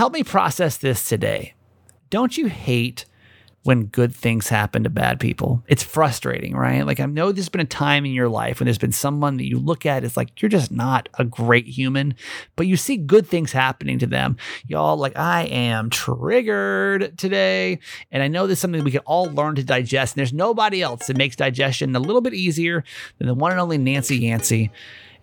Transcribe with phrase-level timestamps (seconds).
[0.00, 1.52] help me process this today.
[2.08, 3.04] Don't you hate
[3.64, 5.62] when good things happen to bad people.
[5.68, 6.86] It's frustrating, right?
[6.86, 9.46] Like I know there's been a time in your life when there's been someone that
[9.46, 12.14] you look at it's like you're just not a great human,
[12.56, 14.38] but you see good things happening to them.
[14.66, 17.78] Y'all like I am triggered today,
[18.10, 20.14] and I know this is something we can all learn to digest.
[20.14, 22.84] And there's nobody else that makes digestion a little bit easier
[23.18, 24.70] than the one and only Nancy Yancey.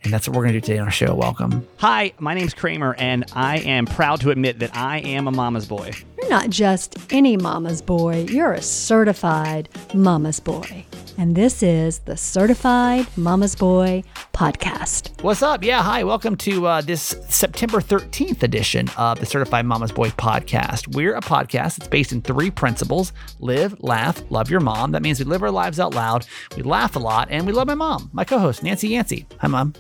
[0.04, 1.14] And that's what we're going to do today on our show.
[1.16, 1.68] Welcome.
[1.78, 5.66] Hi, my name's Kramer, and I am proud to admit that I am a mama's
[5.66, 5.92] boy.
[6.18, 10.86] You're not just any mama's boy, you're a certified mama's boy.
[11.20, 14.04] And this is the Certified Mama's Boy
[14.38, 15.20] podcast.
[15.24, 15.64] What's up?
[15.64, 16.04] Yeah, hi.
[16.04, 20.94] Welcome to uh, this September 13th edition of the Certified Mama's Boy podcast.
[20.94, 24.92] We're a podcast that's based in three principles live, laugh, love your mom.
[24.92, 27.66] That means we live our lives out loud, we laugh a lot, and we love
[27.66, 29.26] my mom, my co host, Nancy Yancey.
[29.40, 29.74] Hi, mom.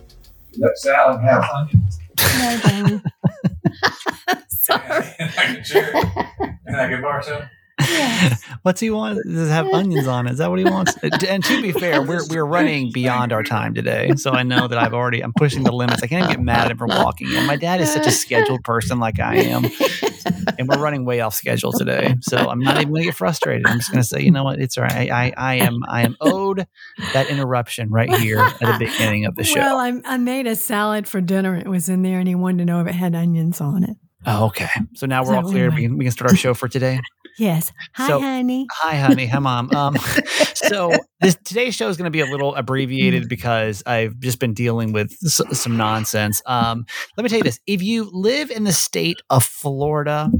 [0.57, 1.99] Let Sal have onions.
[2.39, 2.99] No,
[4.49, 5.05] Sorry.
[5.19, 6.07] and I can share it.
[6.65, 7.43] And I can borrow some.
[8.63, 9.19] What's he want?
[9.23, 10.31] Does it have onions on it?
[10.33, 10.95] Is that what he wants?
[11.03, 14.67] Uh, And to be fair, we're we're running beyond our time today, so I know
[14.67, 16.03] that I've already I'm pushing the limits.
[16.03, 17.45] I can't even get mad at him for walking in.
[17.45, 19.65] My dad is such a scheduled person, like I am,
[20.57, 22.15] and we're running way off schedule today.
[22.21, 23.65] So I'm not even going to get frustrated.
[23.67, 24.59] I'm just going to say, you know what?
[24.59, 25.09] It's all right.
[25.11, 26.67] I, I I am I am owed
[27.13, 29.59] that interruption right here at the beginning of the show.
[29.59, 31.55] Well, I, I made a salad for dinner.
[31.55, 33.97] It was in there, and he wanted to know if it had onions on it.
[34.25, 34.69] oh, okay.
[34.95, 35.69] So now we're all clear.
[35.69, 35.81] We anyway.
[35.83, 36.99] can, we can start our show for today.
[37.37, 37.71] Yes.
[37.93, 38.65] Hi, So- honey.
[38.71, 39.27] Hi, honey.
[39.27, 39.69] Hi, mom.
[39.75, 39.95] Um,
[40.55, 44.53] so this today's show is going to be a little abbreviated because I've just been
[44.53, 46.41] dealing with s- some nonsense.
[46.45, 46.85] Um,
[47.15, 50.31] let me tell you this: if you live in the state of Florida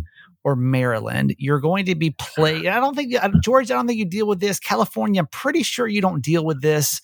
[0.48, 2.68] or Maryland, you're going to be played.
[2.68, 3.74] I don't think uh, Georgia.
[3.74, 4.62] I don't think you deal with this.
[4.62, 7.02] California, I'm pretty sure you don't deal with this.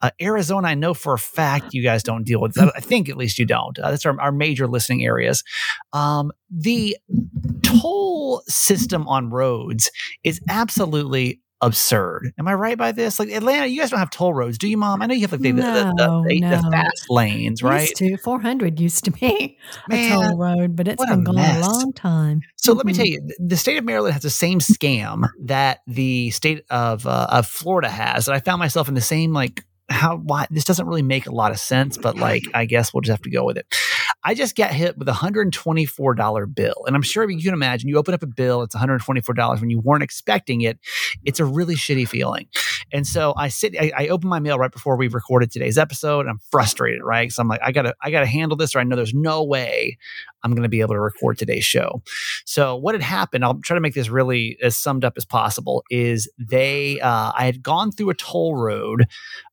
[0.00, 2.72] Uh, Arizona, I know for a fact you guys don't deal with that.
[2.76, 3.76] I think at least you don't.
[3.80, 5.42] Uh, that's our, our major listening areas.
[5.92, 6.96] Um, the
[7.62, 9.90] toll system on roads
[10.22, 12.32] is absolutely absurd.
[12.38, 13.18] Am I right by this?
[13.18, 15.02] Like Atlanta, you guys don't have toll roads, do you, Mom?
[15.02, 16.70] I know you have like the, the, the, No, the, the no.
[16.70, 17.88] fast lanes, right?
[17.88, 18.16] Used to.
[18.18, 19.58] 400 used to be
[19.90, 22.42] a toll road, but it's been gone a long time.
[22.56, 26.30] So let me tell you, the state of Maryland has the same scam that the
[26.30, 28.28] state of uh, of Florida has.
[28.28, 31.32] And I found myself in the same like how why this doesn't really make a
[31.32, 33.66] lot of sense, but like I guess we'll just have to go with it.
[34.24, 37.42] I just got hit with a hundred twenty four dollar bill, and I'm sure you
[37.42, 37.88] can imagine.
[37.88, 40.62] You open up a bill, it's one hundred twenty four dollars when you weren't expecting
[40.62, 40.78] it.
[41.24, 42.48] It's a really shitty feeling.
[42.94, 46.20] And so I sit, I, I open my mail right before we recorded today's episode,
[46.20, 47.30] and I'm frustrated, right?
[47.30, 49.98] So I'm like, I gotta, I gotta handle this, or I know there's no way
[50.44, 52.02] I'm to be able to record today's show.
[52.44, 53.44] So what had happened?
[53.44, 55.82] I'll try to make this really as summed up as possible.
[55.90, 57.00] Is they?
[57.00, 59.06] Uh, I had gone through a toll road.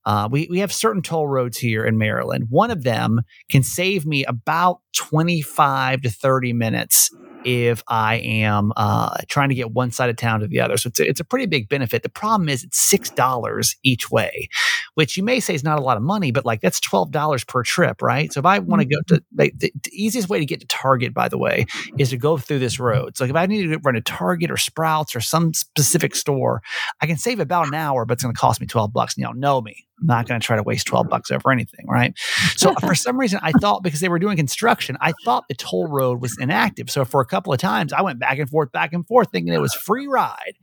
[0.05, 2.47] Uh, we we have certain toll roads here in Maryland.
[2.49, 7.09] One of them can save me about twenty five to thirty minutes
[7.43, 10.77] if I am uh, trying to get one side of town to the other.
[10.77, 12.03] So it's a, it's a pretty big benefit.
[12.03, 14.49] The problem is it's six dollars each way,
[14.95, 17.43] which you may say is not a lot of money, but like that's twelve dollars
[17.43, 18.31] per trip, right?
[18.31, 19.39] So if I want to go to mm-hmm.
[19.39, 21.65] like, the, the easiest way to get to Target, by the way,
[21.97, 23.17] is to go through this road.
[23.17, 26.61] So like if I need to run to Target or Sprouts or some specific store,
[27.01, 29.15] I can save about an hour, but it's going to cost me twelve bucks.
[29.15, 29.85] And y'all know me.
[30.01, 32.17] I'm not going to try to waste 12 bucks over anything, right?
[32.55, 35.87] So for some reason, I thought because they were doing construction, I thought the toll
[35.87, 36.89] road was inactive.
[36.89, 39.53] So for a couple of times, I went back and forth, back and forth, thinking
[39.53, 40.55] it was free ride.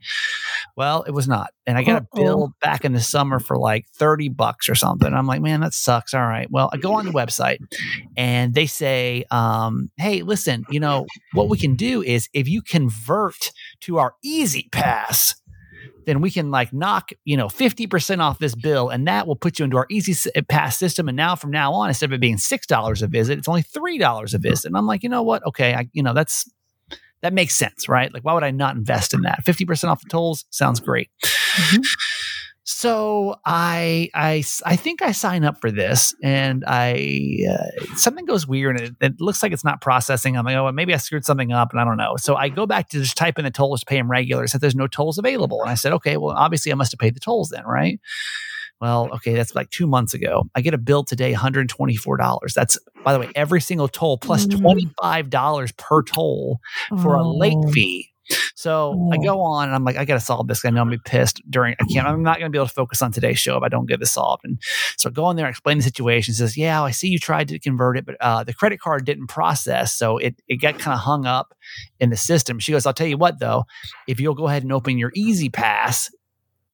[0.75, 1.51] Well, it was not.
[1.65, 5.13] And I got a bill back in the summer for like 30 bucks or something.
[5.13, 6.13] I'm like, man, that sucks.
[6.13, 6.49] All right.
[6.49, 7.59] Well, I go on the website
[8.17, 12.61] and they say, um, hey, listen, you know, what we can do is if you
[12.61, 15.35] convert to our E-ZPass,
[16.05, 19.59] then we can like knock, you know, 50% off this bill and that will put
[19.59, 21.07] you into our easy pass system.
[21.07, 24.33] And now from now on, instead of it being $6 a visit, it's only $3
[24.33, 24.65] a visit.
[24.65, 25.45] And I'm like, you know what?
[25.45, 25.75] Okay.
[25.75, 26.49] I, you know, that's,
[27.21, 28.13] that makes sense, right?
[28.13, 29.43] Like, why would I not invest in that?
[29.45, 31.09] 50% off the tolls sounds great.
[31.55, 31.85] Mhm.
[32.63, 34.09] So I
[34.43, 39.13] think I sign up for this and I, uh, something goes weird and it, it
[39.19, 40.37] looks like it's not processing.
[40.37, 42.15] I'm like, oh, maybe I screwed something up and I don't know.
[42.17, 44.43] So I go back to just type in the tolls to pay them regular.
[44.43, 45.61] It said there's no tolls available.
[45.61, 47.99] And I said, okay, well, obviously I must have paid the tolls then, right?
[48.81, 50.43] Well, okay, that's like two months ago.
[50.55, 52.53] I get a bill today, $124.
[52.53, 54.61] That's, by the way, every single toll plus Mm.
[55.01, 56.59] $25 per toll
[57.01, 57.71] for a late Oh.
[57.71, 58.09] fee.
[58.55, 59.21] So I Oh.
[59.23, 60.63] go on and I'm like, I got to solve this.
[60.63, 62.67] I know I'm gonna be pissed during, I can't, I'm not going to be able
[62.67, 64.43] to focus on today's show if I don't get this solved.
[64.45, 64.61] And
[64.97, 66.33] so I go in there, and explain the situation.
[66.35, 69.27] Says, yeah, I see you tried to convert it, but uh, the credit card didn't
[69.27, 69.93] process.
[69.95, 71.53] So it, it got kind of hung up
[71.99, 72.59] in the system.
[72.59, 73.63] She goes, I'll tell you what though,
[74.07, 76.11] if you'll go ahead and open your E-ZPass,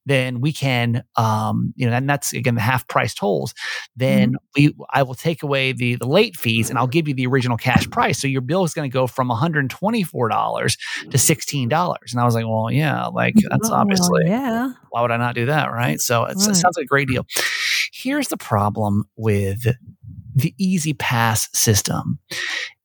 [0.06, 3.54] then we can, um, you know, and that's again the half price tolls.
[3.96, 7.28] Then we, I will take away the the late fees, and I'll give you the
[7.28, 8.20] original cash price.
[8.20, 10.78] So your bill is going to go from one hundred and twenty four dollars
[11.10, 12.14] to sixteen dollars.
[12.14, 14.72] And I was like, well, yeah, like that's well, obviously yeah.
[14.92, 15.72] why would I not do that?
[15.72, 16.00] Right.
[16.00, 17.26] So it's, it sounds like a great deal.
[17.92, 19.66] Here's the problem with
[20.36, 22.20] the E-ZPass system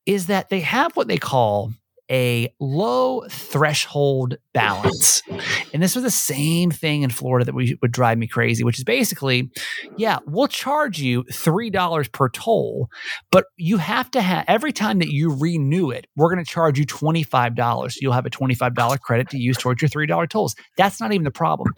[0.05, 1.71] is that they have what they call
[2.11, 5.21] a low threshold balance.
[5.73, 8.77] And this was the same thing in Florida that we, would drive me crazy, which
[8.77, 9.49] is basically,
[9.95, 12.89] yeah, we'll charge you $3 per toll,
[13.31, 16.77] but you have to have every time that you renew it, we're going to charge
[16.77, 17.95] you $25.
[18.01, 20.53] You'll have a $25 credit to use towards your $3 tolls.
[20.75, 21.69] That's not even the problem.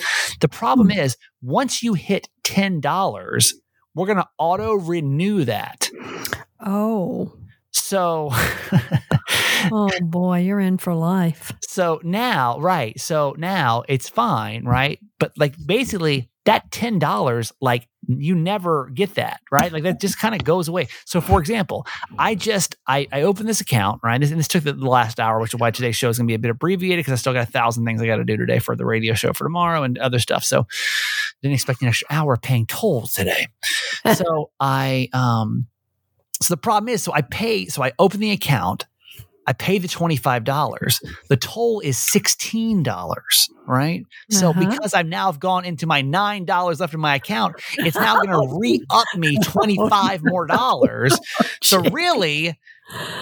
[0.42, 1.00] The problem hmm.
[1.00, 3.54] is once you hit $10,
[3.94, 5.88] we're going to auto renew that.
[6.60, 7.38] Oh.
[7.70, 8.32] So
[9.72, 11.52] Oh boy, you're in for life.
[11.62, 13.00] so now, right.
[13.00, 15.00] So now it's fine, right?
[15.20, 19.72] But like basically that $10, like you never get that, right?
[19.72, 20.88] Like that just kind of goes away.
[21.06, 21.86] So for example,
[22.18, 24.22] I just I, I opened this account, right?
[24.22, 26.40] And this took the last hour, which is why today's show is gonna be a
[26.40, 28.86] bit abbreviated because I still got a thousand things I gotta do today for the
[28.86, 30.44] radio show for tomorrow and other stuff.
[30.44, 30.68] So
[31.42, 33.48] didn't expect an extra hour paying tolls today.
[34.14, 35.68] so I um
[36.42, 38.86] so the problem is so I pay so I open the account
[39.46, 41.02] I pay the $25.
[41.30, 44.04] The toll is $16, right?
[44.30, 44.60] So Uh-huh.
[44.60, 48.58] because I've now gone into my $9 left in my account, it's now going to
[48.60, 51.20] re-up me 25 more dollars.
[51.62, 52.58] So really,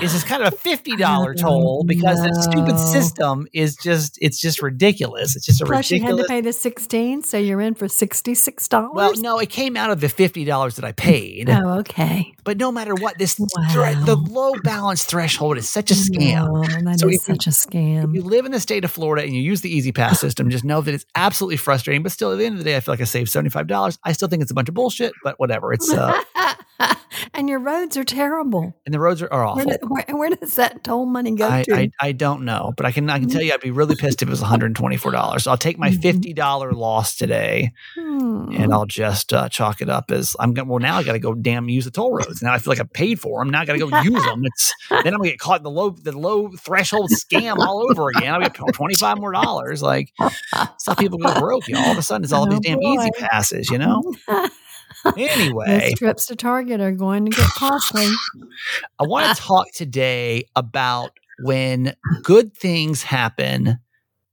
[0.01, 4.61] is this kind of a $50 toll because the stupid system is just it's just
[4.61, 5.35] ridiculous.
[5.35, 8.67] It's just a Plus, you had to pay the sixteen, so you're in for sixty-six
[8.67, 8.91] dollars.
[8.93, 11.49] well, no, it came out of the fifty dollars that I paid.
[11.49, 12.33] Oh, okay.
[12.43, 13.45] But no matter what, this thre-
[13.81, 14.03] Wow.
[14.05, 16.47] the low balance threshold is such a scam.
[16.47, 18.13] No, that is So if you- such a scam.
[18.15, 20.81] you live in the state of Florida and you use the E-ZPass system, just know
[20.81, 22.01] that it's absolutely frustrating.
[22.03, 23.67] But still, at the end of the day, I feel like I saved seventy five
[23.67, 23.97] dollars.
[24.03, 25.71] I still think it's a bunch of bullshit, but whatever.
[25.71, 26.19] It's uh,
[27.33, 28.73] and your roads are terrible.
[28.85, 29.77] and the roads are, are Where, awful.
[29.87, 31.75] do- where, where does that toll money go I, to?
[31.75, 34.21] I, I don't know, but I can I can tell you I'd be really pissed
[34.21, 35.43] if it was one hundred and twenty four dollars.
[35.43, 36.01] So I'll take my Mhm.
[36.01, 38.51] fifty dollar loss today, Hmm.
[38.53, 40.67] and I'll just uh, chalk it up as I'm going.
[40.67, 42.41] Well, now I got to go damn use the toll roads.
[42.41, 43.49] Now I feel like I paid for them.
[43.51, 44.41] Now I got to go use them.
[44.45, 48.09] It's then I'm gonna get caught in the low the low threshold scam all over
[48.09, 48.33] again.
[48.33, 49.81] I'll get twenty five more dollars.
[49.81, 51.67] Like how people go broke.
[51.67, 53.69] You know, all of a sudden it's all Oh, these damn E-ZPasses.
[53.71, 54.01] You know.
[55.17, 58.07] Anyway, Those trips to Target are going to get costly.
[58.99, 61.11] I want to talk today about
[61.43, 63.79] when good things happen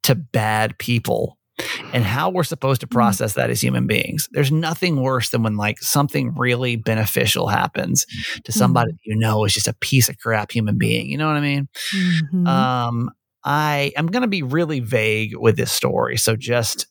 [0.05, 1.38] to bad people
[1.93, 4.29] and how we're supposed to process that as human beings.
[4.31, 8.06] There's nothing worse than when like something really beneficial happens
[8.44, 11.09] to somebody that you know is just a piece of crap human being.
[11.11, 11.69] You know what I mean?
[12.32, 12.47] Mhm.
[12.47, 13.11] Um,
[13.44, 16.87] I am going to be really vague with this story, so just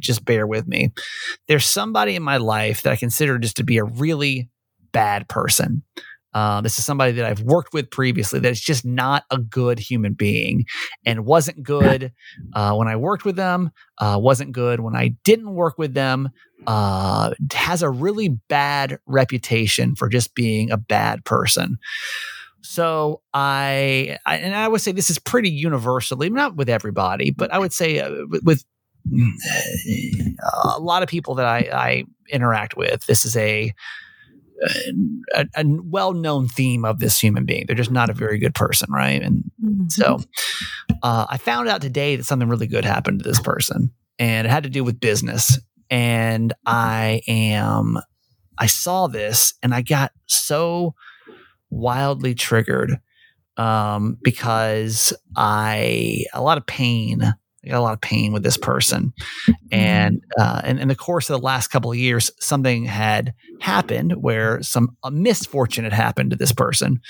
[0.00, 0.92] just bear with me.
[1.48, 4.50] There's somebody in my life that I consider just to be a really
[4.92, 5.82] bad person.
[6.34, 9.78] Uh, this is somebody that I've worked with previously that is just not a good
[9.78, 10.64] human being
[11.04, 12.12] and wasn't good
[12.54, 16.30] uh, when I worked with them, uh, wasn't good when I didn't work with them,
[16.66, 21.76] uh, has a really bad reputation for just being a bad person.
[22.62, 27.52] So I, I and I would say this is pretty universally, not with everybody, but
[27.52, 28.64] I would say uh, with, with
[30.74, 33.72] a lot of people that I, I interact with, this is a
[35.34, 37.64] a, a well-known theme of this human being.
[37.66, 39.20] They're just not a very good person, right?
[39.20, 39.90] And Mhm.
[39.90, 40.20] so
[41.02, 44.50] uh, I found out today that something really good happened to this person, and it
[44.50, 45.58] had to do with business.
[45.90, 47.98] And I am,
[48.56, 50.94] I saw this, and I got so
[51.70, 53.00] wildly triggered
[53.56, 57.34] um, because I a lot of pain.
[57.64, 59.12] I got a lot of pain with this person,
[59.70, 64.12] and uh, and in the course of the last couple of years, something had happened
[64.22, 67.00] where some a misfortune had happened to this person,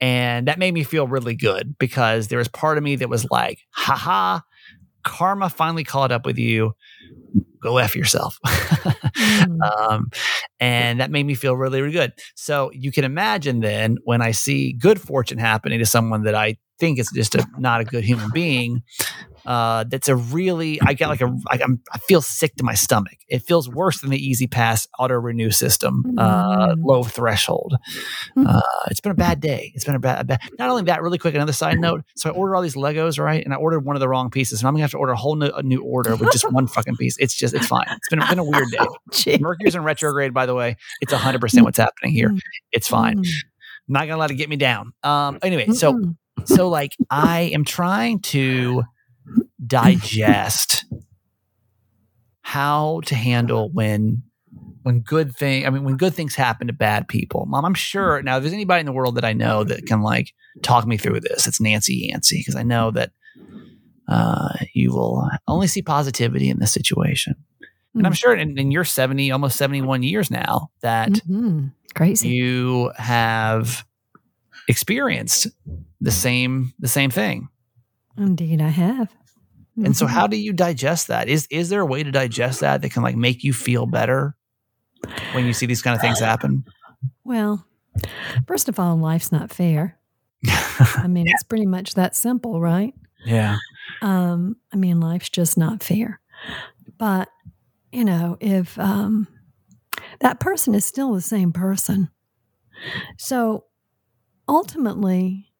[0.00, 3.26] and that made me feel really good because there was part of me that was
[3.30, 4.40] like, haha,
[5.04, 6.72] karma finally caught up with you.
[7.62, 8.38] Go F yourself.
[8.46, 9.60] Mhm.
[9.90, 10.10] um,
[10.60, 12.12] and that made me feel really, really good.
[12.34, 16.56] So you can imagine then when I see good fortune happening to someone that I
[16.78, 18.82] think is just a, not a good human being,
[19.46, 22.74] uh, that's a really I get like a I, I'm, I feel sick to my
[22.74, 23.16] stomach.
[23.28, 26.84] It feels worse than the E-ZPass auto renew system, uh, Mm.
[26.84, 27.76] low threshold.
[28.34, 28.46] Hmm.
[28.46, 29.72] Uh, it's been a bad day.
[29.74, 30.40] It's been a bad, a bad.
[30.58, 31.34] Not only that, really quick.
[31.34, 32.02] Another side note.
[32.16, 33.42] So I ordered all these Legos, right?
[33.44, 35.16] And I ordered one of the wrong pieces, and I'm gonna have to order a
[35.16, 37.16] whole new, a new order with just one fucking piece.
[37.18, 37.86] It's just it's fine.
[37.88, 38.78] It's been, been a weird day.
[39.12, 39.38] Gee.
[39.38, 40.76] Mercury's in retrograde, by the way.
[41.00, 42.34] It's 100% what's happening here.
[42.72, 43.18] It's fine.
[43.24, 43.28] Mm.
[43.88, 44.92] not gonna let it get me down.
[45.02, 46.00] Um, anyway, so
[46.44, 48.82] so like I am trying to
[49.66, 50.84] digest
[52.42, 54.22] how to handle when
[54.82, 57.46] when good thing I mean when good things happen to bad people.
[57.46, 60.02] Mom, I'm sure now if there's anybody in the world that I know that can
[60.02, 60.32] like
[60.62, 63.12] talk me through this, it's Nancy Yancey because I know that
[64.08, 67.34] uh, you will only see positivity in this situation.
[67.94, 68.16] And I'm Mm.
[68.18, 71.72] sure in, in your 70, almost 71 years now that Mhm.
[71.94, 72.28] Crazy.
[72.28, 73.84] you have
[74.68, 75.46] experienced
[76.00, 77.48] the same the same thing.
[78.16, 79.14] Indeed, I have.
[79.84, 80.10] And so Mhm.
[80.10, 81.28] how do you digest that?
[81.28, 84.36] Is is there a way to digest that that can like make you feel better
[85.34, 86.64] when you see these kind of things happen?
[87.24, 87.66] Well,
[88.46, 89.98] first of all, life's not fair.
[90.46, 92.94] I mean, it's pretty much that simple, right?
[93.24, 93.56] yeah.
[94.02, 96.20] Um, I mean, life's just not fair.
[96.98, 97.28] But,
[97.92, 99.28] you know, if um,
[100.20, 102.08] that person is still the same person.
[103.18, 103.64] So
[104.48, 105.52] ultimately,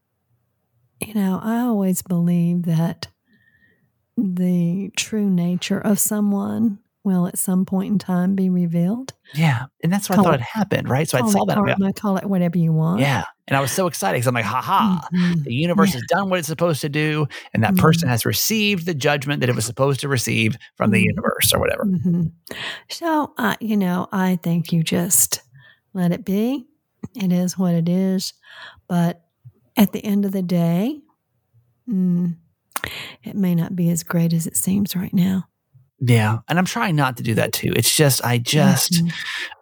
[1.00, 3.09] you know, I always believe that
[4.23, 9.15] the true nature of someone will at some point in time be revealed.
[9.35, 9.67] Yeah.
[9.83, 11.09] And that's what I thought it- had happened, right?
[11.09, 11.79] So I call saw that.
[11.81, 13.00] Like, call it whatever you want.
[13.00, 13.25] yeah.
[13.49, 15.43] And I was so excited because I'm like, haha, Mhm.
[15.45, 17.27] the universe has done what it's supposed to do.
[17.55, 17.79] And that Mhm.
[17.79, 21.07] person has received the judgment that it was supposed to receive from the Mhm.
[21.07, 21.85] universe or whatever.
[21.87, 22.33] Mhm.
[22.91, 25.41] So, uh, you know, I think you just
[25.95, 26.67] let it be.
[27.17, 28.35] It is what it is.
[28.89, 29.25] But
[29.77, 31.00] at the end of the day,
[31.89, 32.37] mm,
[33.25, 35.44] it may not be as great as it seems right now.
[36.02, 36.38] Yeah.
[36.49, 37.72] And I'm trying not to do that too.
[37.76, 39.12] It's just, I just, Mhm.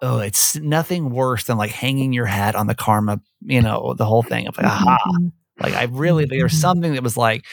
[0.03, 4.05] oh, it's nothing worse than like hanging your hat on the karma, you know, the
[4.05, 4.99] whole thing of like, aha.
[5.19, 5.33] Mhm.
[5.61, 6.61] Like I really, there was Mhm.
[6.61, 7.45] something that was like,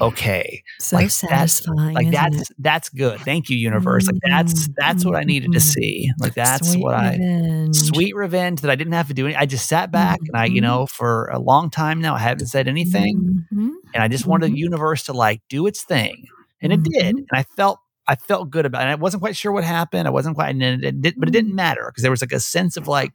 [0.00, 2.56] okay, So like that's- like that's it?
[2.58, 3.20] that's good.
[3.20, 4.06] Thank you, universe.
[4.06, 5.62] Like that's that's what I needed to Mhm.
[5.62, 6.10] see.
[6.18, 7.76] Like that's Sweet what I revenge.
[7.76, 9.26] sweet revenge that I didn't have to do.
[9.26, 10.64] Any, I just sat back and I, you Mhm.
[10.64, 14.58] know, for a long time now, I haven't said anything, and I just wanted the
[14.58, 16.24] universe to like do its thing,
[16.62, 17.16] and it did.
[17.16, 18.82] And I felt I felt good about it.
[18.84, 20.08] And I wasn't quite sure what happened.
[20.08, 22.32] I wasn't quite, and it, it did, but it didn't matter because there was like
[22.32, 23.12] a sense of like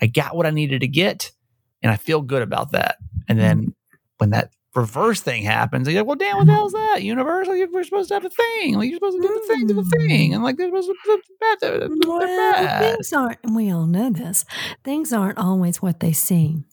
[0.00, 1.32] I got what I needed to get,
[1.82, 2.96] and I feel good about that.
[3.28, 3.74] And then
[4.18, 7.02] when that reverse thing happens, you're like, well, damn, what the hell's that?
[7.02, 8.74] Universe, like, we're supposed to have a thing.
[8.76, 10.34] Like, you're supposed to do the thing, do the thing.
[10.34, 11.58] And like, they're supposed to bad.
[11.60, 12.94] They're, they're Well, bad.
[12.94, 14.44] things aren't, and we all know this,
[14.84, 16.64] things aren't always what they seem.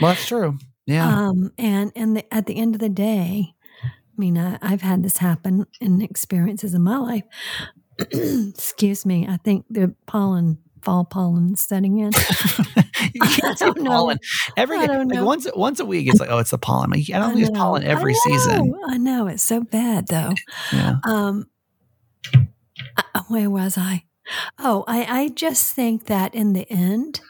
[0.00, 0.58] Well, that's true.
[0.86, 1.28] Yeah.
[1.28, 5.02] Um, and and the, at the end of the day, I mean, I, I've had
[5.02, 7.24] this happen in experiences in my life.
[7.98, 9.26] Excuse me.
[9.28, 12.10] I think the pollen, fall pollen setting in.
[13.12, 14.18] you can't say pollen
[14.56, 16.90] every I don't Like once once a week, it's like, oh, it's the pollen.
[16.90, 18.74] Like, I don't think it's pollen every I season.
[18.86, 20.32] I know it's so bad though.
[20.72, 20.96] Yeah.
[21.04, 21.50] Um,
[22.34, 24.04] uh, where was I?
[24.58, 27.20] Oh, I, I just think that in the end,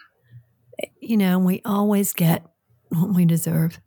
[1.00, 2.44] you know, we always get
[2.90, 3.80] what we deserve.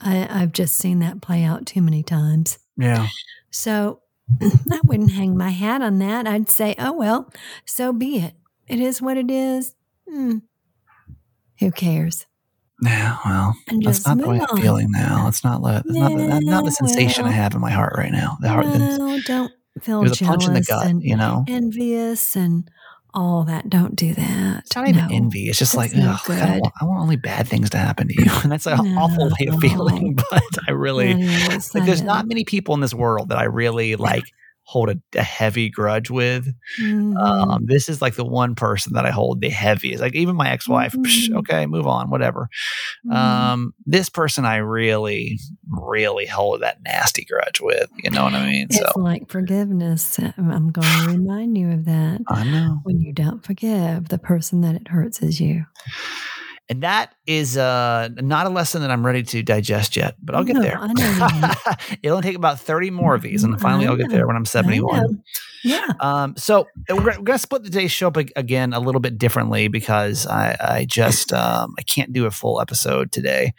[0.00, 2.58] I, I've just seen that play out too many times.
[2.76, 3.06] Yeah.
[3.50, 4.00] So
[4.42, 6.26] I wouldn't hang my hat on that.
[6.26, 7.32] I'd say, oh, well,
[7.64, 8.34] so be it.
[8.70, 9.74] It is what it is.
[10.08, 10.38] Hmm.
[11.58, 12.26] Who cares?
[12.82, 13.18] Yeah.
[13.24, 15.28] Well, And that's not the way I'm feeling now.
[15.28, 18.12] It's not, the, it's not, the, not, the sensation I have in my heart right
[18.12, 18.38] now.
[18.40, 21.44] The heart, Well, don't feel there's a punch in the gut, and you know?
[21.48, 22.70] envious and
[23.12, 23.68] all that.
[23.68, 24.60] Don't do that.
[24.60, 25.48] It's not even envy.
[25.48, 28.30] It's just like, ugh, I, want, I want only bad things to happen to you.
[28.42, 32.44] And that's an awful way of feeling, but I really, is, like, there's not many
[32.44, 34.24] people in this world that I really like
[34.70, 36.46] hold a, a heavy grudge with.
[36.80, 37.16] Mhm.
[37.20, 40.00] Um, this is like the one person that I hold the heaviest.
[40.00, 41.38] Like even my ex-wife, psh, Mhm.
[41.38, 42.48] okay, move on, whatever.
[43.04, 43.14] Mhm.
[43.16, 47.90] Um, this person I really, really hold that nasty grudge with.
[48.04, 48.66] You know what I mean?
[48.70, 50.18] it's So like forgiveness.
[50.20, 52.20] I'm going to remind you of that.
[52.28, 52.78] I know.
[52.84, 55.64] When you don't forgive, the person that it hurts is you.
[56.70, 60.44] And that is uh, not a lesson that I'm ready to digest yet, but I'll
[60.44, 60.78] get No, there.
[60.80, 61.52] I know.
[62.04, 64.44] It'll take about 30 more of these, and finally I'll get there when I'm I
[64.44, 65.20] 71.
[65.64, 65.86] Yeah.
[66.00, 69.00] Um, so we're, gonna- we're going to split the today's show up again a little
[69.00, 73.52] bit differently because I, I just um, I can't do a full episode today.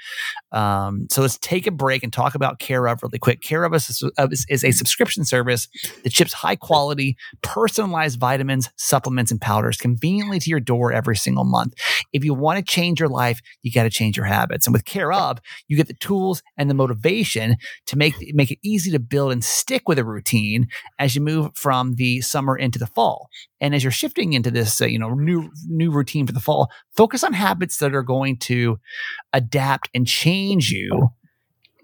[0.51, 3.41] Um, so let's take a break and talk about Care/of really quick.
[3.41, 5.67] Care/of is, is, is a subscription service
[6.03, 11.46] that ships high quality, personalized vitamins, supplements, and powders conveniently to your door every single
[11.46, 11.74] month.
[12.12, 14.67] If you want to change your life, you got to change your habits.
[14.67, 17.55] And with Care/of, you get the tools and the motivation
[17.86, 20.67] to make make it easy to build and stick with a routine
[21.00, 23.29] as you move from the summer into the fall.
[23.60, 26.69] And as you're shifting into this, uh, you know, new new routine for the fall,
[26.95, 28.79] focus on habits that are going to
[29.33, 31.10] adapt and change you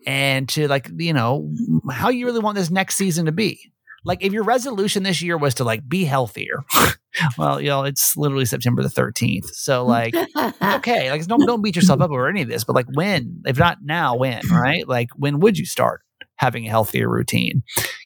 [0.05, 1.51] and to like, you know,
[1.91, 3.71] how you really want this next season to be.
[4.05, 6.63] Like if your resolution this year was to like be healthier,
[7.37, 9.49] well, you know, it's literally September the 13th.
[9.53, 12.85] So like okay, like don't don't beat yourself up over any of this, but like
[12.93, 14.87] when, if not now, when, right?
[14.87, 16.01] Like when would you start?
[16.38, 17.63] Having a healthier routine.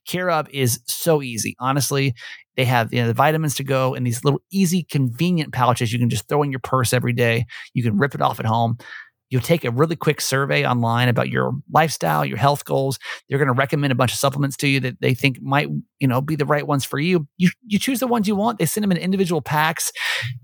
[0.08, 1.56] Care/of is so easy.
[1.60, 2.14] Honestly,
[2.56, 6.00] they have you know, the vitamins to go in these little easy, convenient pouches you
[6.00, 7.46] can just throw in your purse every day.
[7.74, 8.78] You can rip it off at home.
[9.32, 13.00] You'll take a really quick survey online about your lifestyle, your health goals.
[13.28, 15.70] They're going to recommend a bunch of supplements to you that they think might,
[16.00, 17.28] you know, be the right ones for you.
[17.38, 18.60] You you choose the ones you want.
[18.60, 19.92] They send them in individual packs,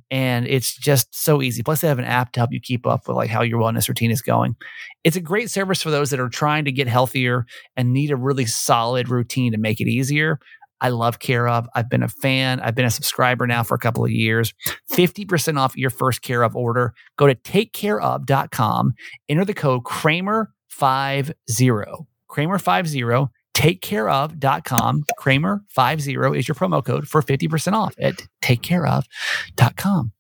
[0.09, 1.63] and it's just so easy.
[1.63, 3.89] Plus, they have an app to help you keep up with like how your wellness
[3.89, 4.55] routine is going.
[5.03, 8.15] It's a great service for those that are trying to get healthier and need a
[8.15, 10.39] really solid routine to make it easier.
[10.81, 11.67] I love Care/of.
[11.75, 12.59] I've been a fan.
[12.59, 14.53] I've been a subscriber now for a couple of years.
[14.91, 16.93] 50% off your first Care/of order.
[17.17, 18.93] Go to takecareof.com,
[19.29, 22.05] enter the code Kramer50.
[22.29, 25.05] Kramer50, takecareof.com.
[25.19, 30.11] Kramer50 is your promo code for 50% off at takecareof.com.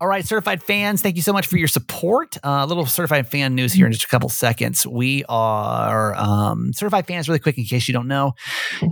[0.00, 2.36] All right, certified fans, thank you so much for your support.
[2.36, 4.86] Uh, a little certified fan news here in just a couple seconds.
[4.86, 8.34] We are um, certified fans, really quick, in case you don't know.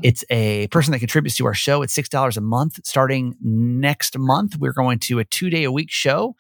[0.02, 1.83] It's a person that contributes to our show.
[1.83, 2.80] It's $6 a month.
[2.85, 6.35] Starting next month, we're going to a two day a week show.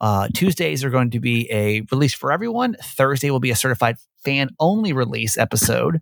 [0.00, 2.76] Uh, Tuesdays are going to be a release for everyone.
[2.82, 6.00] Thursday will be a certified fan only release episode.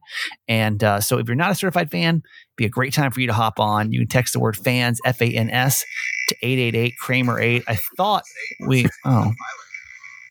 [0.48, 2.22] And uh, so if you're not a certified fan,
[2.56, 3.92] be a great time for you to hop on.
[3.92, 5.84] You can text the word fans, F A N S,
[6.28, 7.64] to 888 Kramer 8.
[7.66, 8.24] I thought
[8.66, 9.32] we, oh,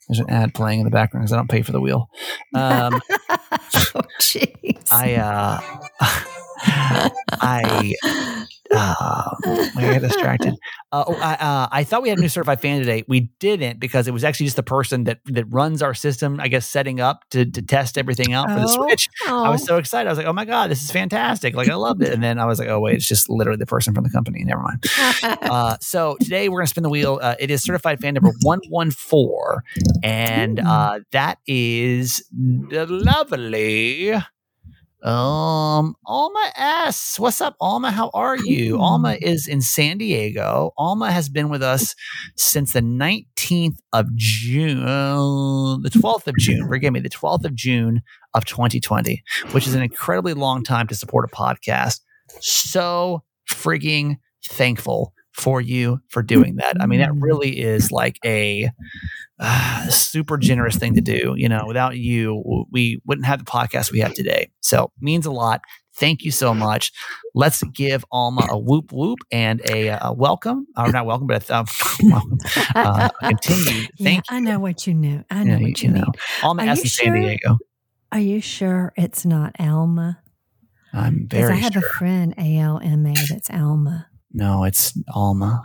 [0.08, 2.10] there's an ad playing in the background because I don't pay for the wheel.
[2.53, 4.91] Um, oh, jeez.
[4.91, 5.60] I, uh,
[7.41, 7.93] I,
[8.71, 10.55] uh, I got distracted.
[10.91, 13.03] Uh, oh, I, uh, I thought we had a new certified fan today.
[13.07, 16.39] We didn't because it was actually just the person that that runs our system.
[16.39, 19.07] I guess setting up to to test everything out for the Oh, switch.
[19.27, 19.65] I was oh.
[19.65, 20.07] so excited.
[20.07, 21.53] I was like, "Oh my god, this is fantastic!
[21.53, 23.67] Like I loved it." And then I was like, "Oh wait, it's just literally the
[23.67, 24.43] person from the company.
[24.43, 24.83] Never mind."
[25.49, 27.19] Uh, so today we're gonna spin the wheel.
[27.21, 29.63] Uh, it is certified fan number one one four,
[30.03, 34.15] and uh, that is the lovely.
[35.01, 37.18] Um, Alma S.
[37.18, 37.89] What's up, Alma?
[37.89, 38.79] How are you?
[38.79, 40.74] Alma is in San Diego.
[40.77, 41.96] Alma has been with us
[42.36, 46.68] since the 19th of June, the 12th of June.
[46.68, 48.01] Forgive me, the 12th of June
[48.34, 52.01] of 2020, which is an incredibly long time to support a podcast.
[52.42, 56.81] So frigging thankful for you for doing that.
[56.81, 58.69] I mean, that really is like a
[59.39, 61.33] uh, super generous thing to do.
[61.37, 64.51] You know, without you, we wouldn't have the podcast we have today.
[64.61, 65.61] So means a lot.
[65.95, 66.91] Thank you so much.
[67.35, 71.65] Let's give Alma a whoop whoop and a, a welcome, or not welcome, but a
[72.13, 72.37] um.
[72.75, 73.89] Uh, continued.
[73.97, 75.23] Yeah, Thank I know what you knew.
[75.29, 76.01] I know Yeah, what you, know.
[76.01, 76.11] mean.
[76.41, 77.15] Alma S you in San sure?
[77.15, 77.57] Diego.
[78.11, 80.21] Are you sure it's not Alma?
[80.93, 81.81] I'm Because very I have sure.
[81.81, 84.08] a friend, A L M A, that's Alma.
[84.31, 85.63] No, it's Alma.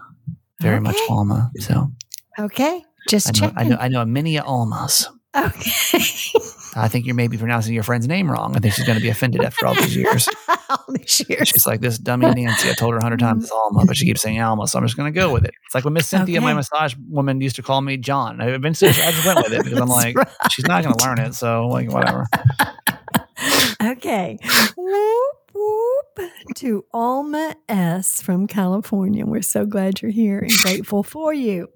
[0.60, 1.50] Very much Alma.
[1.58, 1.92] So
[2.38, 3.58] Okay, just I know, checking.
[3.58, 5.08] I know, I know a many Almas.
[5.36, 6.38] Okay.
[6.76, 8.56] I think you're maybe pronouncing your friend's name wrong.
[8.56, 10.28] I think she's going to be offended after all these years.
[10.70, 11.48] All these years.
[11.48, 12.70] She's like, this dummy Nancy.
[12.70, 13.76] I told her a hundred times it's mm-hmm.
[13.76, 15.52] Alma, but she keeps saying Alma, so I'm just going to go with it.
[15.66, 18.40] It's like when Miss Cynthia, my massage woman, used to call me John.
[18.40, 20.26] I eventually I just went with it because I'm like, right.
[20.50, 22.26] she's not going to learn it, so like whatever.
[23.82, 24.38] Okay.
[24.76, 29.26] whoop, whoop to Alma S from California.
[29.26, 31.68] We're so glad you're here and grateful for you.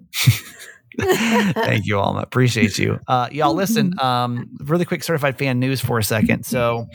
[1.01, 2.19] Thank you, Alma.
[2.21, 2.99] Appreciate you.
[3.07, 3.91] Uh, y'all, listen.
[3.91, 4.05] Mm-hmm.
[4.05, 6.45] Um, really quick certified fan news for a second.
[6.45, 6.87] So,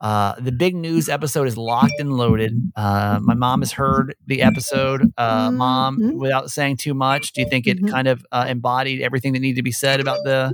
[0.00, 2.52] uh, the big news episode is locked and loaded.
[2.76, 5.12] Uh, my mom has heard the episode.
[5.16, 6.14] Uh, Mom, Mhm.
[6.18, 7.90] without saying too much, do you think it Mhm.
[7.90, 10.52] kind of uh, embodied everything that needed to be said about the,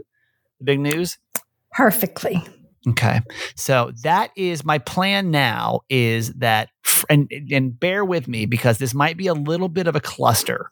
[0.59, 1.19] the big news?
[1.73, 2.43] Perfectly.
[2.89, 3.21] Okay.
[3.57, 6.69] So that is my plan now is that
[7.11, 10.71] and and bear with me because this might be a little bit of a cluster.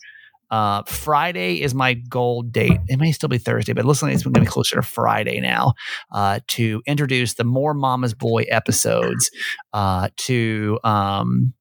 [0.51, 2.79] Uh, Friday is my goal date.
[2.87, 5.73] It may still be Thursday, but like it's going to be closer to Friday now
[6.13, 9.31] uh, to introduce the more Mama's Boy episodes
[9.73, 11.55] uh, to um,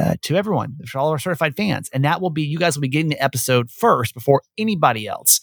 [0.00, 2.82] uh, to everyone, for all our certified fans, and that will be you guys will
[2.82, 5.40] be getting the episode first before anybody else.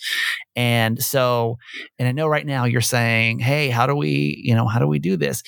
[0.55, 1.57] And so,
[1.99, 4.87] and I know right now you're saying, "Hey, how do we, you know, how do
[4.87, 5.43] we do this?"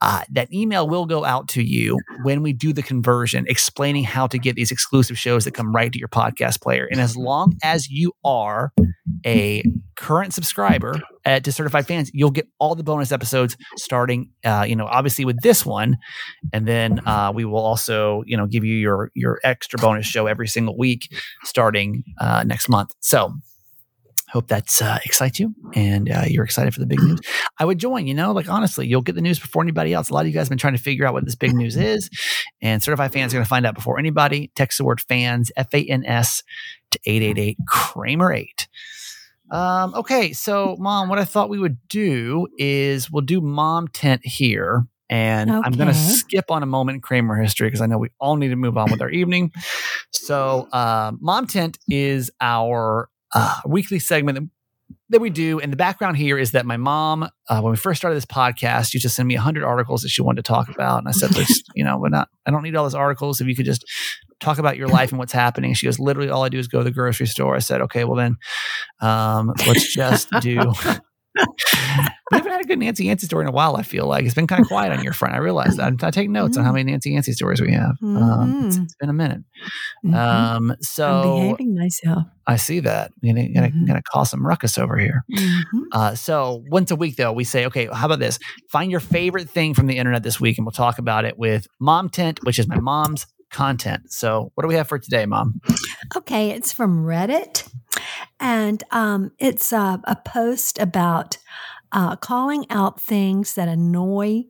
[0.00, 4.26] Uh, that email will go out to you when we do the conversion, explaining how
[4.26, 6.86] to get these exclusive shows that come right to your podcast player.
[6.90, 8.72] And as long as you are
[9.24, 9.62] a
[9.96, 14.76] current subscriber uh, to Certified Fans, you'll get all the bonus episodes starting, uh, you
[14.76, 15.96] know, obviously with this one,
[16.52, 20.26] and then uh, we will also, you know, give you your your extra bonus show
[20.26, 21.08] every single week
[21.44, 22.94] starting uh, next month.
[23.00, 23.32] So
[24.30, 27.20] hope that's uh, excites you and uh, you're excited for the big news
[27.58, 30.14] i would join you know like honestly you'll get the news before anybody else a
[30.14, 32.10] lot of you guys have been trying to figure out what this big news is
[32.62, 36.42] and certified fans are going to find out before anybody text the word fans f-a-n-s
[36.90, 38.68] to 888 kramer 8
[39.50, 44.22] Um, okay, so mom, what I thought we would do is we'll do mom tent
[44.24, 44.86] here.
[45.10, 48.08] And I'm going to skip on a moment in Kramer history because I know we
[48.18, 49.52] all need to move on with our evening.
[50.10, 54.48] So, um, Mom Tent is our uh, weekly segment that,
[55.10, 55.60] that we do.
[55.60, 58.94] And the background here is that my mom, uh, when we first started this podcast,
[58.94, 60.98] used to send me 100 articles that she wanted to talk about.
[60.98, 63.40] And I said, "Let's- you know, we're not, I don't need all those articles.
[63.40, 63.84] If you could just
[64.40, 65.74] talk about your life and what's happening.
[65.74, 67.56] She goes, literally, all I do is go to the grocery store.
[67.56, 68.36] I said, okay, well then,
[69.00, 70.72] um, let's just do.
[71.36, 73.76] We haven't had a good Nancy Yancey story in a while.
[73.76, 75.34] I feel like it's been kind of quiet on your front.
[75.34, 76.02] I realize that.
[76.02, 77.96] I take notes on how many Nancy Yancey stories we have.
[78.02, 79.42] Um, it's- it's been a minute.
[80.04, 80.14] Mhm.
[80.14, 82.24] Um, I'm so behaving myself.
[82.46, 83.10] I see that.
[83.22, 83.86] Know, gonna, Mhm.
[83.86, 85.24] gonna cause some ruckus over here.
[85.92, 88.38] Uh, so once a week, though, we say, okay, how about this?
[88.70, 91.66] Find your favorite thing from the internet this week, and we'll talk about it with
[91.80, 94.02] Mom Tent, which is my mom's content.
[94.12, 95.60] So, what do we have for today, Mom?
[96.16, 97.68] Okay, it's from Reddit,
[98.40, 101.38] and um, it's a, a post about
[101.92, 104.44] uh, calling out things that annoy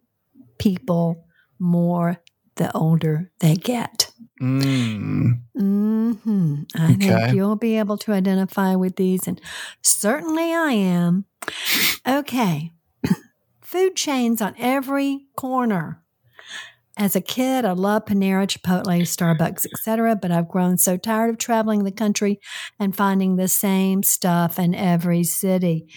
[0.59, 1.27] people
[1.59, 2.23] more
[2.57, 4.11] the older they get.
[4.41, 6.97] Mm, hmm I Okay.
[6.97, 9.41] think you'll be able to identify with these, and
[9.83, 11.27] certainly I am.
[12.07, 12.73] Okay,
[13.63, 16.04] food chains on every corner.
[16.97, 20.15] As a kid, I loved Panera, Chipotle, Starbucks, etc.
[20.15, 22.39] But I've grown so tired of traveling the country
[22.79, 25.89] and finding the same stuff in every city.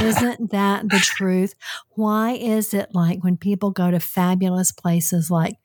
[0.00, 1.54] Isn't that the truth?
[1.90, 5.56] Why is it like when people go to fabulous places like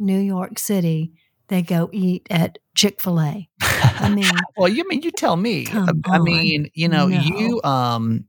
[0.00, 1.12] New York City,
[1.46, 3.48] they go eat at Chick-fil-A?
[3.62, 4.24] I mean,
[4.56, 5.66] well, you mean you tell me.
[5.66, 7.20] Come I mean, you know, No.
[7.20, 7.60] you.
[7.62, 8.24] Um,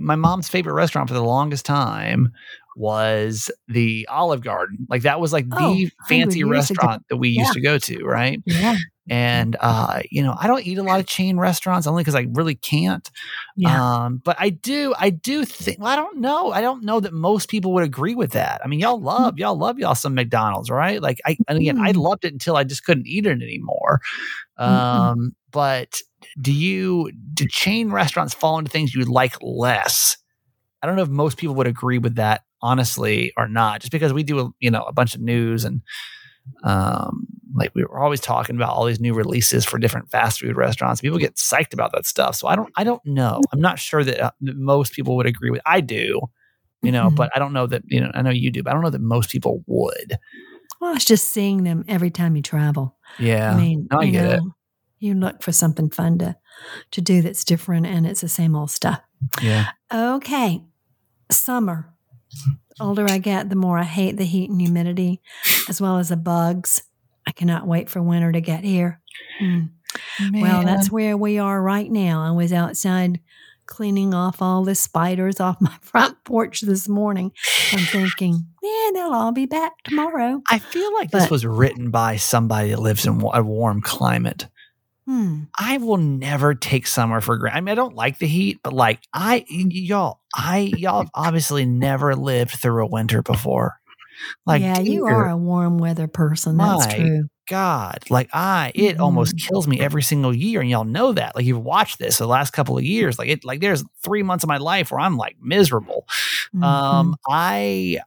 [0.00, 2.32] my mom's favorite restaurant for the longest time
[2.76, 4.86] was the Olive Garden.
[4.88, 6.50] Like that was like the Oh, 100 fancy ago.
[6.50, 8.40] restaurant that we used to go to, right?
[8.46, 8.76] yeah.
[9.08, 12.26] And uh, you know, I don't eat a lot of chain restaurants only because I
[12.32, 13.08] really can't.
[13.56, 13.78] Yeah.
[14.04, 15.78] Um, but I do, I do think.
[15.78, 16.50] Well, I don't know.
[16.52, 18.60] I don't know that most people would agree with that.
[18.64, 21.00] I mean, y'all love, y'all love y'all some McDonald's, right?
[21.00, 21.96] Like, I and again, I Mm.
[21.96, 24.00] loved it until I just couldn't eat it anymore.
[24.58, 26.00] Um, but
[26.40, 30.16] do you do chain restaurants fall into things you like less?
[30.82, 33.80] I don't know if most people would agree with that, honestly, or not.
[33.80, 35.82] Just because we do, a, you know, a bunch of news and
[36.64, 40.56] um, like we were always talking about all these new releases for different fast food
[40.56, 41.00] restaurants.
[41.00, 42.36] People get psyched about that stuff.
[42.36, 43.40] So I don't, I don't know.
[43.52, 45.60] I'm not sure that, uh, that most people would agree with.
[45.66, 46.20] I do,
[46.82, 47.16] you know, Mhm.
[47.16, 48.10] but I don't know that you know.
[48.14, 50.18] I know you do, but I don't know that most people would.
[50.80, 52.96] Well, it's just seeing them every time you travel.
[53.18, 54.40] Yeah, I mean, no, I you get it.
[55.00, 56.36] you look for something fun to
[56.92, 59.00] to do that's different, and it's the same old stuff.
[59.42, 60.62] Yeah, Okay,
[61.30, 61.92] summer.
[62.76, 65.20] The older I get, the more I hate the heat and humidity,
[65.68, 66.82] as well as the bugs.
[67.26, 69.00] I cannot wait for winter to get here.
[69.42, 69.70] Mm.
[70.32, 72.22] Well, that's where we are right now.
[72.22, 73.20] I was outside
[73.66, 77.32] cleaning off all the spiders off my front porch this morning
[77.72, 80.42] and thinking, yeah, they'll all be back tomorrow.
[80.50, 84.46] I feel like this was written by somebody that lives in a warm climate.
[85.06, 85.44] Hmm.
[85.58, 87.56] I will never take summer for granted.
[87.58, 91.64] I mean, I don't like the heat, but like I y'all, I, y'all have obviously
[91.64, 93.78] never lived through a winter before.
[94.46, 96.56] Like, yeah, you are a warm weather person.
[96.56, 97.28] That's true.
[97.48, 99.46] God, like I, it almost Mm-hmm.
[99.46, 101.36] kills me every single year, and y'all know that.
[101.36, 103.18] Like you've watched this the last couple of years.
[103.20, 106.08] Like it, like there's three months of my life where I'm like miserable.
[106.52, 106.64] Mhm.
[106.64, 107.98] Um, I,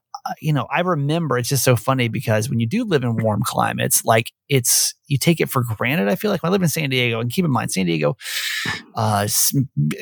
[0.41, 3.41] you know, I remember it's just so funny because when you do live in warm
[3.43, 6.07] climates, like it's you take it for granted.
[6.07, 8.17] I feel like when I live in San Diego, and keep in mind, San Diego,
[8.95, 9.27] uh,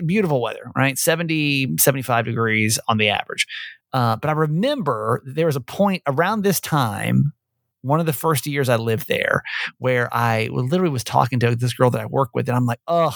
[0.05, 0.97] beautiful weather, right?
[0.97, 3.47] 70, 75 degrees on the average.
[3.93, 7.33] Uh, but I remember there was a point around this time,
[7.81, 9.43] one of the first years I lived there,
[9.77, 12.81] where I literally was talking to this girl that I work with, and I'm like,
[12.87, 13.15] ugh,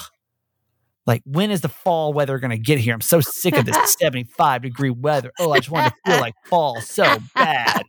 [1.05, 2.93] like when is the fall weather going to get here?
[2.93, 5.31] I'm so sick of this 75 degree weather.
[5.39, 7.83] Oh, I just want to feel like fall so bad.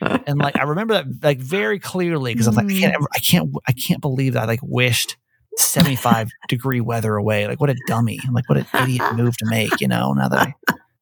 [0.00, 2.96] And like I remember that like very clearly because I was like, I can't, mm.
[2.96, 5.16] ever, I can't, I can't believe that I like wished
[5.56, 7.46] 75 degree weather away.
[7.46, 8.18] Like what a dummy!
[8.30, 9.80] Like what an idiot move to make.
[9.80, 10.54] You know, now that I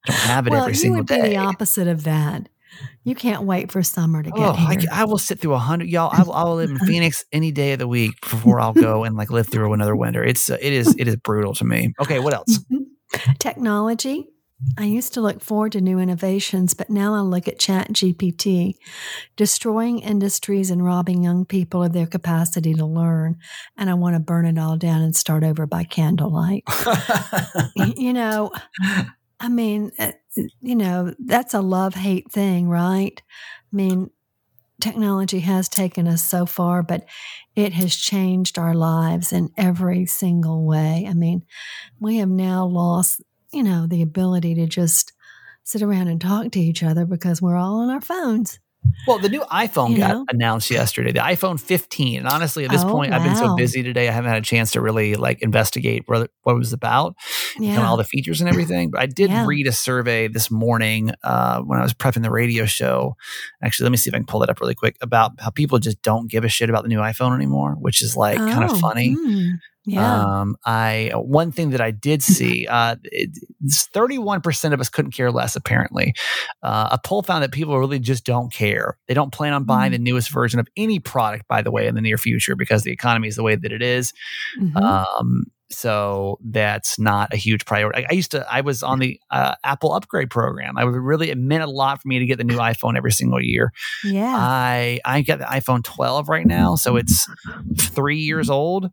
[0.06, 1.28] don't have it well, every you single would be day.
[1.30, 2.48] the opposite of that.
[3.04, 4.88] You can't wait for summer to get Oh, I, here.
[4.92, 6.10] I will sit through a hundred, y'all.
[6.12, 9.04] I will, I will live in Phoenix any day of the week before I'll go
[9.04, 10.22] and like live through another winter.
[10.22, 11.94] It's uh, it is it is brutal to me.
[12.00, 12.60] Okay, what else?
[13.38, 14.28] Technology.
[14.76, 18.74] I used to look forward to new innovations, but now I look at ChatGPT,
[19.34, 23.38] destroying industries and robbing young people of their capacity to learn.
[23.78, 26.64] And I want to burn it all down and start over by candlelight.
[27.96, 28.50] You know,
[29.40, 30.12] I mean, uh,
[30.60, 33.20] you know, that's a love hate thing, right?
[33.72, 34.10] I mean,
[34.80, 37.06] technology has taken us so far, but
[37.56, 41.06] it has changed our lives in every single way.
[41.08, 41.42] I mean,
[41.98, 43.22] we have now lost,
[43.52, 45.12] you know, the ability to just
[45.64, 48.58] sit around and talk to each other because we're all on our phones.
[49.06, 50.26] Well, the new iPhone You got know?
[50.30, 52.18] announced yesterday, the iPhone 15.
[52.20, 54.44] And honestly, at this Oh, point, I've been so busy today, I haven't had a
[54.44, 57.14] chance to really like investigate what, what it was about
[57.56, 58.90] and all the features and everything.
[58.90, 59.44] But I did Yeah.
[59.44, 63.16] read a survey this morning uh, when I was prepping the radio show.
[63.62, 65.78] Actually, let me see if I can pull that up really quick about how people
[65.78, 68.70] just don't give a shit about the new iPhone anymore, which is like kind of
[68.70, 69.18] Oh, funny.
[69.26, 69.52] mm,
[69.86, 70.40] yeah.
[70.40, 72.96] Um, I one thing that I did see, uh,
[73.94, 75.56] thirty one percent of us couldn't care less.
[75.56, 76.14] Apparently,
[76.62, 78.98] uh, a poll found that people really just don't care.
[79.08, 79.94] They don't plan on buying Mm.
[79.96, 82.92] the newest version of any product, by the way, in the near future because the
[82.92, 84.12] economy is the way that it is.
[84.60, 84.76] Mhm.
[84.76, 88.04] Um, so that's not a huge priority.
[88.04, 90.76] I, I used to, I was on the uh, Apple upgrade program.
[90.76, 93.12] I would really, it meant a lot for me to get the new iPhone every
[93.12, 93.72] single year.
[94.04, 94.34] yeah.
[94.36, 97.28] I I got the iPhone 12 right now, so it's
[97.78, 98.90] three years old.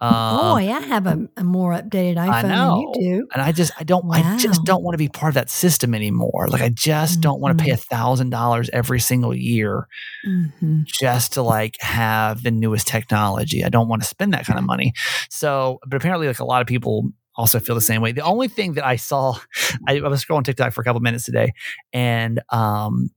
[0.00, 2.92] Um, Boy, I have a, a more updated iPhone than know.
[2.94, 3.28] you do.
[3.34, 5.94] and I just I don't I just don't want to be part of that system
[5.94, 6.48] anymore.
[6.48, 9.88] Like I just don't want to pay a thousand dollars every single year
[10.24, 13.64] hmm just to like have the newest technology.
[13.64, 14.92] I don't want to spend that kind of money.
[15.28, 18.12] So, but apparently, like a lot of people also feel the same way.
[18.12, 19.38] The only thing that I saw,
[19.88, 21.52] I, I was scrolling TikTok for a couple minutes today,
[21.92, 23.10] and um.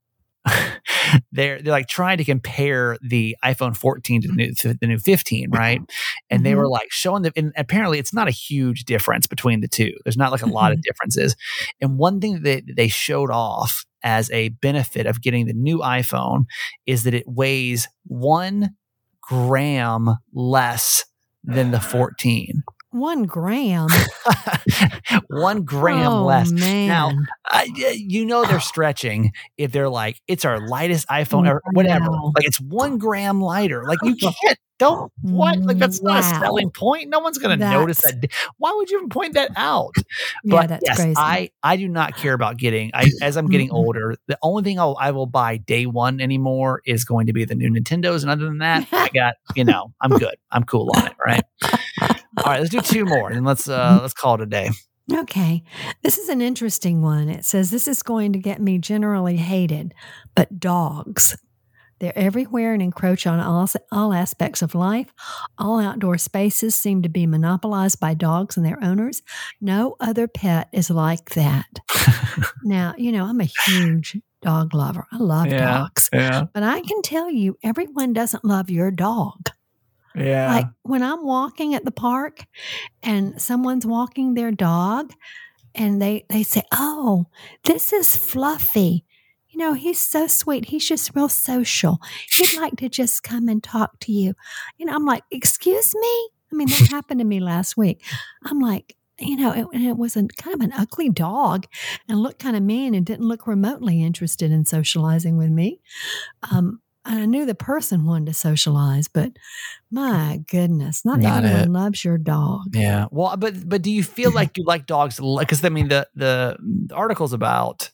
[1.31, 4.99] they're they're like trying to compare the iPhone 14 to the new, to the new
[4.99, 5.79] 15, right?
[6.29, 9.69] And they were like showing the and apparently it's not a huge difference between the
[9.69, 9.93] two.
[10.03, 11.37] There's not like a lot of differences.
[11.79, 16.43] And one thing that they showed off as a benefit of getting the new iPhone
[16.85, 18.75] is that it weighs one
[19.21, 21.05] gram less
[21.43, 22.63] than the 14.
[22.93, 23.89] One gram.
[25.27, 26.51] one gram oh, less.
[26.51, 26.88] Man.
[26.88, 27.12] Now,
[27.43, 27.63] I,
[27.95, 32.12] you know they're stretching if they're like it's our lightest iPhone oh, or whatever.
[32.12, 32.34] Wow.
[32.36, 33.84] Like it's one gram lighter.
[33.88, 34.60] Like you can't.
[34.77, 35.60] Don't what?
[35.60, 37.10] Like that's not a selling point.
[37.10, 38.27] No one's going to notice that.
[38.58, 39.93] Why would you even point that out?
[40.43, 41.15] yeah, but that's yes, crazy.
[41.15, 42.91] I I do not care about getting.
[42.93, 43.86] I as I'm getting Mm-mm.
[43.86, 47.45] older, the only thing I'll, I will buy day one anymore is going to be
[47.45, 50.36] the new Nintendos, and other than that, I got you know I'm good.
[50.51, 51.13] I'm cool on it.
[51.23, 51.43] Right.
[52.37, 54.69] All right, let's do two more, and let's uh let's call it a day.
[55.11, 55.63] Okay.
[56.01, 57.27] This is an interesting one.
[57.27, 59.93] It says this is going to get me generally hated,
[60.33, 61.37] but dogs.
[61.99, 65.13] They're everywhere and encroach on all, all aspects of life.
[65.57, 69.21] All outdoor spaces seem to be monopolized by dogs and their owners.
[69.61, 71.65] No other pet is like that.
[72.63, 75.05] now, you know, I'm a huge dog lover.
[75.13, 75.77] I love Yeah.
[75.79, 76.09] dogs.
[76.11, 76.45] Yeah.
[76.53, 79.49] But I can tell you, everyone doesn't love your dog.
[80.15, 80.54] Yeah.
[80.54, 82.45] Like when I'm walking at the park
[83.02, 85.13] and someone's walking their dog
[85.76, 87.26] and they, they say, Oh,
[87.63, 89.06] this is Fluffy.
[89.49, 90.65] You know, he's so sweet.
[90.65, 91.99] He's just real social.
[92.36, 94.34] He'd like to just come and talk to you.
[94.78, 96.30] You know, I'm like, Excuse me?
[96.52, 98.04] I mean, that happened to me last week.
[98.45, 101.67] I'm like, you know, it, and it was a kind of an ugly dog
[102.08, 105.80] and looked kind of mean and didn't look remotely interested in socializing with me.
[106.52, 109.33] Um, and I knew the person wanted to socialize, but
[109.91, 111.71] my goodness, not, Not everyone it.
[111.71, 112.67] loves your dog.
[112.73, 113.07] Yeah.
[113.11, 115.19] Well, but but do you feel like you like dogs?
[115.39, 117.91] Because I mean, the the the article's about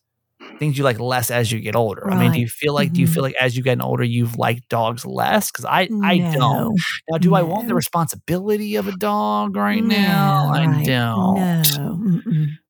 [0.60, 2.10] things you like less as you get older.
[2.12, 3.13] I mean, do you feel like do you Mhm.
[3.13, 5.52] feel like as you get older you've liked dogs less?
[5.52, 6.76] Because I I don't.
[7.10, 10.45] Now, do I want the responsibility of a dog right now?
[10.45, 11.36] No, I don't.
[11.36, 12.00] No.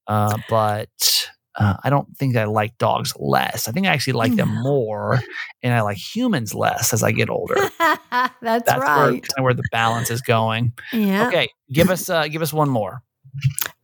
[0.07, 3.67] Uh, but uh, I don't think I like dogs less.
[3.67, 5.19] I think I actually like them more,
[5.61, 7.55] and I like humans less as I get older.
[7.79, 9.21] That's, That's where, right.
[9.21, 10.73] kinda where the balance is going.
[10.93, 11.27] Yeah.
[11.27, 13.03] Okay, give us uh, give us one more.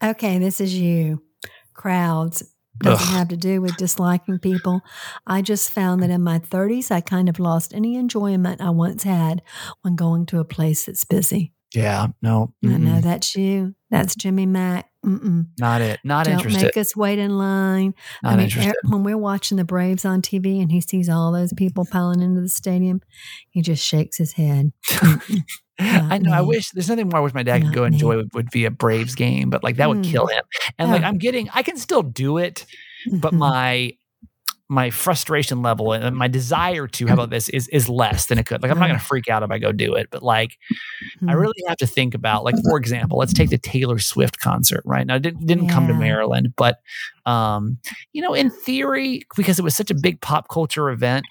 [0.03, 1.21] Okay, this is you.
[1.73, 2.43] Crowds
[2.79, 3.13] doesn't Ugh.
[3.13, 4.81] have to do with disliking people.
[5.27, 9.03] I just found that in my 30s, I kind of lost any enjoyment I once
[9.03, 9.41] had
[9.81, 11.53] when going to a place that's busy.
[11.73, 13.75] Yeah, no, I know that's you.
[13.89, 14.89] That's Jimmy Mack.
[15.05, 15.45] Mm-mm.
[15.59, 15.99] not it.
[16.03, 16.63] Not Don't interested.
[16.63, 17.93] make us wait in line.
[18.23, 18.71] Not I mean, interested.
[18.71, 22.21] er- when we're watching the Braves on TV and he sees all those people piling
[22.21, 23.01] into the stadium,
[23.49, 24.71] he just shakes his head.
[25.79, 26.31] I know.
[26.31, 27.87] I wish there's nothing more I wish my dad could go me.
[27.87, 30.11] enjoy would, would be a Braves game, but like that would Mm.
[30.11, 30.43] kill him.
[30.79, 31.03] And like.
[31.03, 32.65] I'm getting, I can still do it,
[33.11, 33.91] but my
[34.67, 38.45] my frustration level and my desire to how about this is is less than it
[38.47, 38.63] could.
[38.63, 40.58] Like I'm not going to freak out if I go do it, but like
[41.28, 41.39] I Mhm.
[41.39, 45.06] really have to think about like for example, let's take the Taylor Swift concert, right?
[45.06, 46.80] Now it didn't, didn't come to Maryland, but
[47.28, 47.78] um
[48.13, 51.25] you know, in theory because it was such a big pop culture event,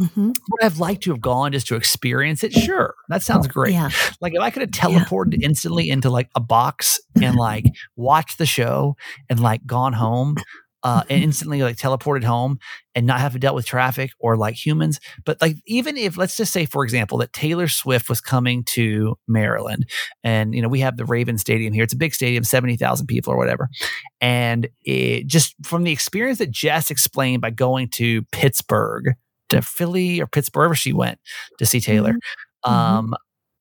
[0.00, 0.34] Mhm.
[0.50, 2.52] would I've liked to have gone just to experience it?
[2.52, 2.94] Sure.
[3.08, 3.72] That sounds great.
[3.74, 3.90] Yeah.
[4.20, 7.64] Like if I could have teleported instantly into like a box and like
[7.96, 8.96] watched the show
[9.30, 10.36] and like gone home,
[10.84, 11.24] uh, and Mhm.
[11.24, 12.58] instantly like teleported home
[12.94, 15.00] and not have to deal with traffic or like humans.
[15.24, 19.16] But like even if let's just say, for example, that Taylor Swift was coming to
[19.26, 19.86] Maryland,
[20.22, 21.84] and you know we have the Raven Stadium here.
[21.84, 23.68] It's a big stadium, seventy thousand people or whatever,
[24.20, 29.14] and it just from the experience that Jess explained by going to Pittsburgh
[29.50, 31.18] to Philly or Pittsburgh, wherever she went
[31.58, 32.14] to see Taylor.
[32.66, 32.70] Mhm.
[32.70, 33.14] Um,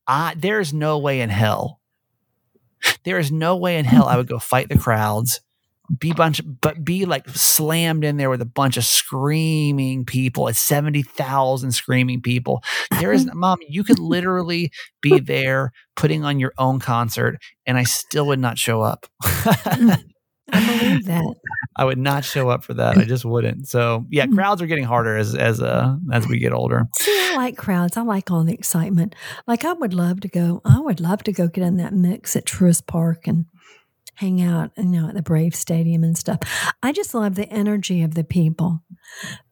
[0.08, 1.80] I there is no way in hell.
[3.06, 5.40] There is no way in hell I would go fight the crowds,
[6.00, 10.56] be bunch, but be like slammed in there with a bunch of screaming people, at
[10.56, 12.64] seventy thousand screaming people.
[13.00, 17.84] There is, mom, you could literally be there putting on your own concert, and I
[17.84, 19.06] still would not show up.
[20.52, 21.36] I believe that.
[21.78, 22.98] I would not show up for that.
[22.98, 23.68] I just wouldn't.
[23.68, 24.36] So yeah, Mm.
[24.36, 26.84] crowds are getting harder as as uh as we get older.
[27.00, 27.98] See, I like crowds.
[27.98, 29.16] I like all the excitement.
[29.48, 30.62] Like I would love to go.
[30.66, 33.46] I would love to go get in that mix at Truist Park and
[34.16, 36.40] hang out, you know, at the Brave Stadium and stuff.
[36.82, 38.82] I just love the energy of the people.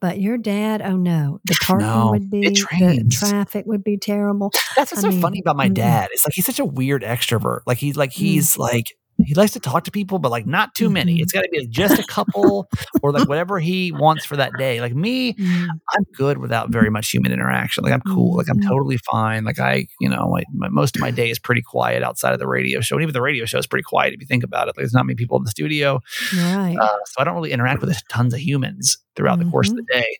[0.00, 4.52] But your dad, oh no, the parking No, would be, the traffic would be terrible.
[4.76, 6.08] That's what's I so mean, funny about my dad.
[6.12, 7.60] It's like he's such a weird extrovert.
[7.66, 8.14] Like he's like Mm.
[8.14, 8.86] he's like
[9.18, 11.18] he likes to talk to people, but like not too many.
[11.18, 11.22] Mhm.
[11.22, 12.68] It's got to be like just a couple
[13.02, 14.80] or like whatever he wants for that day.
[14.80, 15.68] Like me, Mm.
[15.94, 17.84] I'm good without very much human interaction.
[17.84, 18.36] Like I'm cool.
[18.36, 18.66] Like I'm Mhm.
[18.68, 19.44] totally fine.
[19.44, 22.38] Like I, you know, like my, most of my day is pretty quiet outside of
[22.38, 22.96] the radio show.
[22.96, 24.70] And even the radio show is pretty quiet if you think about it.
[24.70, 26.00] Like there's not many people in the studio,
[26.36, 26.76] Right.
[26.80, 29.84] uh, so I don't really interact with tons of humans throughout the course of the
[29.92, 30.16] day.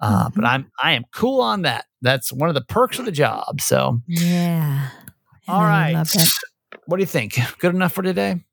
[0.00, 0.44] Uh, But.
[0.44, 1.86] I'm I am cool on that.
[2.02, 3.60] That's one of the perks of the job.
[3.60, 4.90] So yeah.
[5.48, 6.06] all I right.
[6.86, 7.38] What do you think?
[7.58, 8.44] Good enough for today?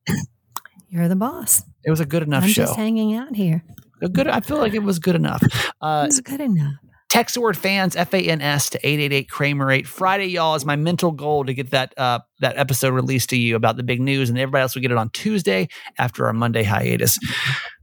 [0.90, 1.64] You're the boss.
[1.84, 2.64] It was a good enough I'm show.
[2.64, 3.64] just hanging out here.
[4.02, 4.28] A good.
[4.28, 5.42] I feel like it was good enough.
[5.82, 6.76] Uh, it's good enough.
[7.10, 9.88] text the word fans F A N S to eight eight eight Kramer eight.
[9.88, 13.56] Friday, y'all, is my mental goal to get that uh, that episode released to you
[13.56, 16.62] about the big news, and everybody else will get it on Tuesday after our Monday
[16.62, 17.18] hiatus.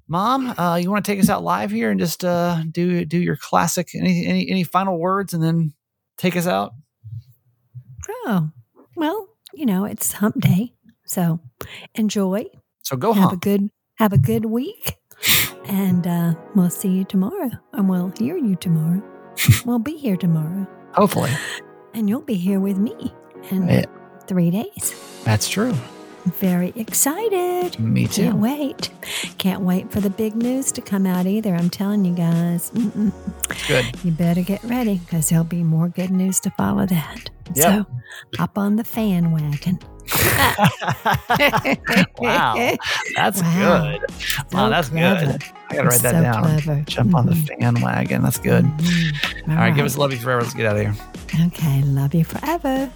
[0.07, 3.19] Mom, uh, you want to take us out live here and just uh, do do
[3.19, 5.73] your classic any, any any final words and then
[6.19, 6.71] take us out?
[8.27, 8.51] Oh,
[8.95, 10.75] well, you know, it's hump day.
[11.07, 11.41] So
[11.95, 12.47] enjoy.
[12.83, 14.97] So go have a good have a good week.
[15.67, 17.51] And uh, we'll see you tomorrow.
[17.73, 19.03] And we'll hear you tomorrow.
[19.67, 20.67] we'll be here tomorrow.
[20.95, 21.31] Hopefully,
[21.95, 23.13] And you'll be here with me
[23.51, 23.85] in Yeah.
[24.27, 24.95] three days.
[25.25, 25.75] that's true.
[26.27, 27.79] Very excited.
[27.81, 28.25] Me too.
[28.25, 28.91] Can't wait.
[29.39, 31.55] Can't wait for the big news to come out either.
[31.55, 32.71] I'm telling you guys.
[32.73, 33.13] Mm-mm.
[33.67, 33.87] Good.
[34.05, 37.31] You better get ready because there'll be more good news to follow that.
[37.55, 37.65] Yep.
[37.65, 37.87] So
[38.37, 39.79] hop on the fan wagon.
[42.19, 42.77] wow,
[43.15, 43.97] that's Wow.
[43.99, 44.11] good.
[44.11, 45.27] So wow, that's clever.
[45.33, 45.45] good.
[45.71, 46.43] I gotta write that so down.
[46.43, 46.85] Clever.
[46.87, 47.61] Jump on the Mhm.
[47.61, 48.23] fan wagon.
[48.23, 48.65] That's good.
[48.65, 49.49] Mhm.
[49.51, 50.43] All right, give us love you forever.
[50.43, 50.95] Let's get out of here.
[51.47, 52.91] Okay, love you forever.